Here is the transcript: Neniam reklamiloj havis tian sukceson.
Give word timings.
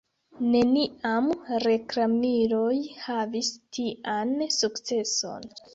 Neniam 0.53 1.27
reklamiloj 1.67 2.73
havis 3.05 3.55
tian 3.79 4.37
sukceson. 4.61 5.53